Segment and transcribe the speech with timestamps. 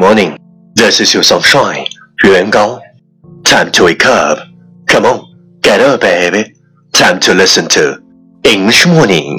[0.00, 0.38] Morning.
[0.76, 1.84] This is your sunshine,
[2.24, 2.80] Yuan Gao.
[3.44, 4.48] Time to wake up.
[4.86, 6.54] Come on, get up, baby.
[6.94, 8.02] Time to listen to
[8.42, 9.36] English Morning.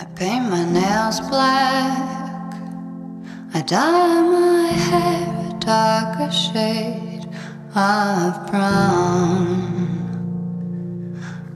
[0.00, 2.52] I paint my nails black.
[3.54, 7.24] I dye my hair a darker shade
[7.74, 9.96] of brown.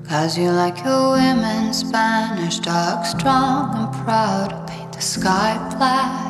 [0.09, 4.55] Cause you like your women Spanish, dark, strong, and proud.
[4.55, 6.26] I paint the sky black.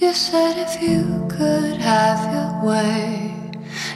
[0.00, 3.34] You said if you could have your way,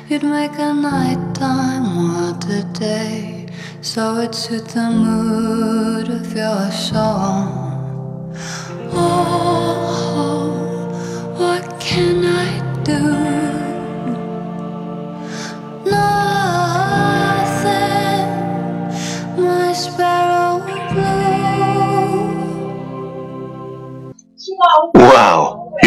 [0.09, 3.47] you'd make a nighttime world a day,
[3.83, 8.35] so it suit the mood of your song.
[8.93, 9.62] Oh,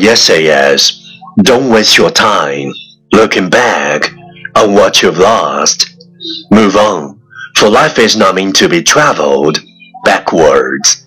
[0.00, 2.72] yesterday is don't waste your time
[3.12, 4.10] looking back
[4.56, 5.94] on what you've lost.
[6.50, 7.20] Move on,
[7.56, 9.58] for life is not meant to be traveled
[10.04, 11.04] backwards.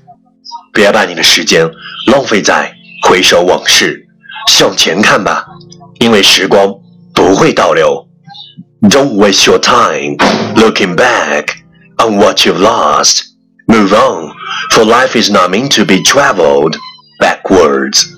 [0.72, 1.68] 别把你的时间
[2.06, 2.72] 浪费在
[3.08, 4.06] 回首往事，
[4.48, 5.44] 向前看吧，
[6.00, 6.76] 因为时光
[7.14, 8.08] 不会倒流。
[8.84, 10.16] Don't waste your time
[10.56, 11.56] looking back
[11.98, 13.24] on what you've lost.
[13.68, 14.32] Move on,
[14.72, 16.78] for life is not meant to be traveled
[17.20, 18.13] backwards.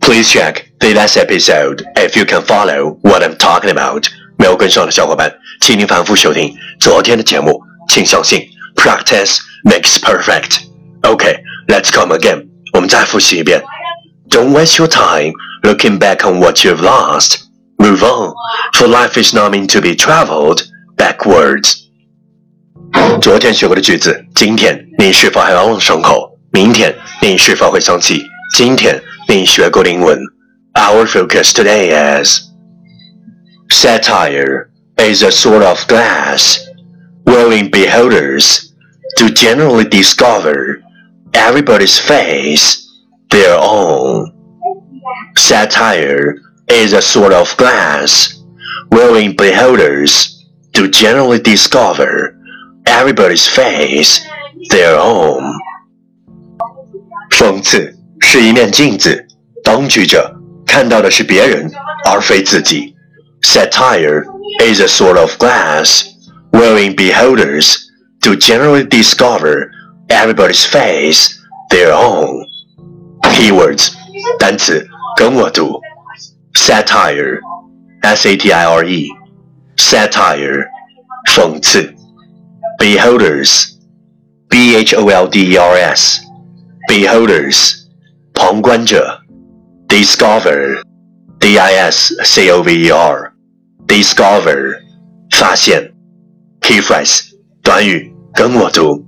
[0.00, 4.04] Please check the last episode if you can follow what I'm talking about.
[4.38, 7.60] 没有跟上的小伙伴，请您反复收听昨天的节目。
[7.88, 10.60] 请相信，practice makes perfect.
[11.02, 11.38] Okay,
[11.68, 12.46] let's come again.
[12.72, 13.62] 我们再复习一遍。
[14.28, 15.32] Don't waste your time
[15.62, 17.38] looking back on what you've lost.
[17.78, 18.34] Move on,
[18.72, 20.62] for life is not meant to be traveled
[20.96, 21.74] backwards.
[23.20, 26.38] 昨天学过的句子，今天你是否还朗朗上口？
[26.52, 28.24] 明天你是否会想起
[28.56, 29.00] 今天
[29.30, 30.18] 你学过的英文？
[30.74, 32.42] Our focus today is
[33.68, 36.58] satire is a sort of glass
[37.24, 38.72] wherein beholders
[39.16, 40.82] do generally discover
[41.32, 42.86] everybody's face
[43.30, 44.32] their own.
[45.36, 46.36] Satire
[46.68, 48.34] is a sort of glass
[48.90, 52.36] wherein beholders do generally discover
[52.86, 54.20] everybody's face
[54.70, 55.54] their own.
[57.30, 57.94] 讽刺
[58.30, 59.26] 是一面镜子，
[59.62, 60.34] 当局者
[60.66, 61.70] 看到的是别人，
[62.10, 62.94] 而非自己。
[63.42, 64.24] Satire
[64.60, 66.04] is a sort of glass
[66.50, 67.76] wherein beholders
[68.20, 69.70] do generally discover
[70.08, 71.36] everybody's face
[71.70, 72.46] their own.
[73.22, 73.92] Keywords
[74.38, 74.86] 单词
[75.16, 75.80] 跟我读：
[76.54, 77.40] satire,
[78.02, 79.08] s-a-t-i-r-e,
[79.76, 80.64] satire
[81.34, 81.94] 讽刺；
[82.78, 83.74] beholders,
[84.48, 86.20] b-h-o-l-d-e-r-s,
[86.88, 87.79] beholders
[88.40, 89.00] 旁观者；
[89.88, 90.82] discover,
[91.40, 93.32] d-i-s-c-o-v-e-r,
[93.86, 94.74] discover
[95.30, 95.92] 发现。
[96.60, 97.22] Key phrase
[97.62, 99.04] 短语跟我读：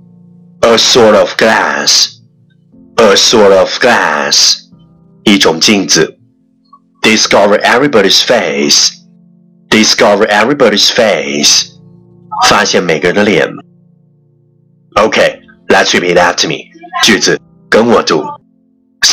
[0.61, 2.19] a sort of glass,
[2.95, 4.59] a sort of glass
[5.23, 6.17] 一种镜子。
[7.01, 8.91] Discover everybody's face,
[9.69, 11.69] discover everybody's face
[12.47, 13.47] 发现每个人的脸。
[14.95, 15.39] Okay,
[15.69, 16.69] let's repeat after me.
[17.05, 17.39] 句子
[17.69, 18.23] 跟我读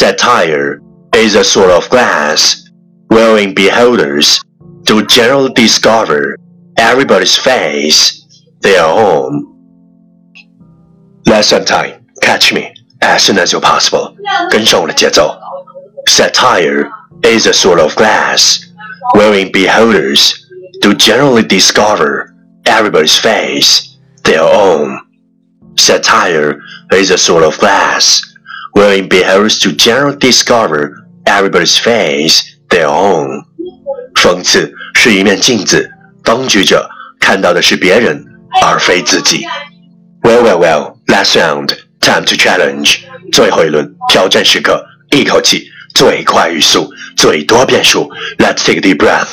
[0.01, 0.81] ：Satire
[1.15, 2.69] is a sort of glass
[3.09, 4.43] wherein beholders
[4.83, 6.37] do generally discover
[6.77, 8.23] everybody's face
[8.61, 9.53] their own.
[11.27, 12.07] Lesson time.
[12.23, 14.17] Catch me as soon as you're possible.
[14.51, 15.37] 跟上我的节奏。
[16.07, 16.89] Satire
[17.23, 18.65] is a sort of glass
[19.15, 20.47] wherein beholders
[20.81, 24.99] do generally discover everybody's face their own.
[25.77, 26.61] Satire
[26.93, 28.23] is a sort of glass
[28.73, 30.93] wherein beholders do generally discover
[31.25, 33.45] everybody's face their own.
[34.15, 35.91] 讽刺是一面镜子，
[36.23, 36.89] 当局者
[37.21, 38.25] 看到的是别人，
[38.63, 39.45] 而非自己。
[40.23, 40.97] Well, well, well.
[41.07, 41.69] Last round,
[42.01, 42.99] time to challenge.
[43.33, 48.11] 最后一轮挑战时刻，一口气最快语速，最多变数。
[48.39, 49.29] Let's take a deep breath.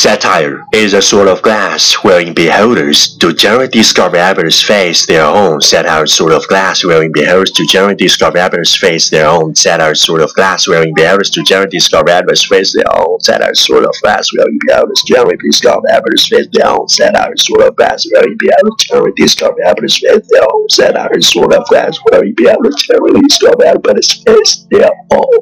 [0.00, 5.60] Satire is a sort of glass wherein beholders do generally discover others' face their own.
[5.62, 9.54] Satire sort of glass wherein beholders do generally discover others' face their own.
[9.54, 13.18] Satire sort of glass wherein beholders do generally discover others' face their own.
[13.20, 16.86] Satire sort of glass wherein beholders generally discover others' face their own.
[16.86, 20.68] Satire sort of glass wherein beholders generally discover others' face their own.
[20.68, 25.40] Satire sort of glass wherein beholders generally discover others' face their own.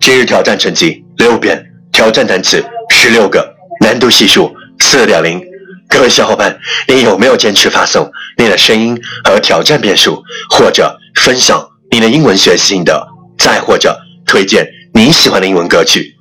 [0.00, 1.72] 今日挑战成绩六遍。
[1.97, 5.43] 挑战单词十六个，难度系数四点零。
[5.89, 6.55] 各位小伙伴，
[6.87, 10.21] 你有没有坚持发送你的声音和挑战变数，
[10.51, 13.03] 或者分享你的英文学习心得，
[13.39, 14.63] 再或者推荐
[14.93, 16.13] 你喜欢的英文歌曲？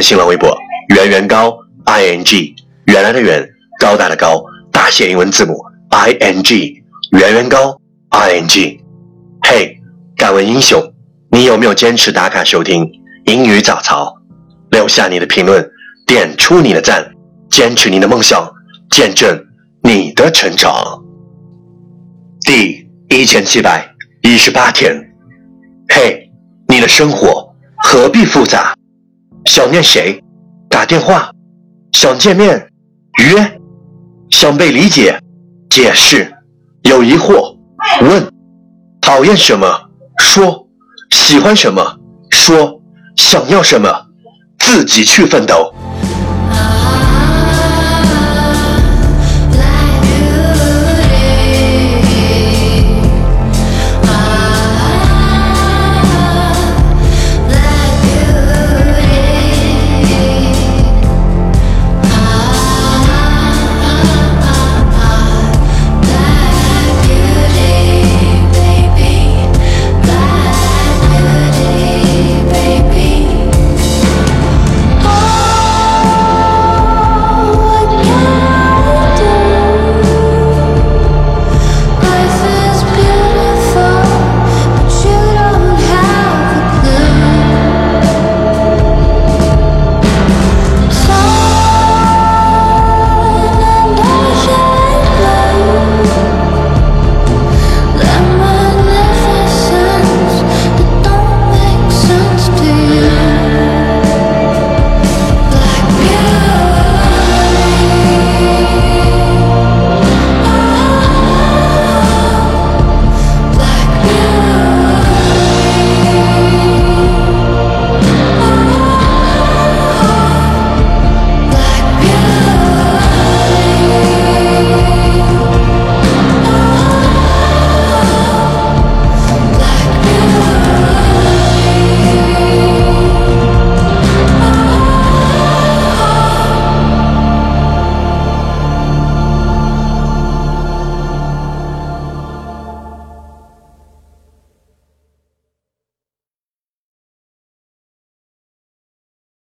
[0.00, 0.56] 新浪微博
[0.94, 3.44] 圆圆高 i n g 原来的圆
[3.80, 5.58] 高大的高大写英文字母
[5.90, 7.76] i n g 圆圆高
[8.10, 8.80] i n g。
[9.42, 9.76] 嘿，
[10.16, 10.80] 敢问英雄，
[11.32, 12.88] 你有没有坚持打卡收听
[13.24, 14.15] 英语早操？
[14.76, 15.66] 留下你的评论，
[16.06, 17.02] 点出你的赞，
[17.48, 18.46] 坚持你的梦想，
[18.90, 19.42] 见证
[19.82, 21.02] 你的成长。
[22.42, 23.90] 第一千七百
[24.22, 24.94] 一十八天，
[25.88, 26.30] 嘿，
[26.68, 28.74] 你的生活何必复杂？
[29.46, 30.22] 想念谁？
[30.68, 31.30] 打电话。
[31.92, 32.68] 想见面？
[33.24, 33.60] 约。
[34.28, 35.18] 想被理解？
[35.70, 36.30] 解释。
[36.82, 37.56] 有疑惑？
[38.02, 38.30] 问。
[39.00, 39.66] 讨厌什么？
[40.18, 40.68] 说。
[41.12, 41.98] 喜欢什么？
[42.28, 42.78] 说。
[43.16, 44.05] 想要什么？
[44.66, 45.72] 自己去奋斗。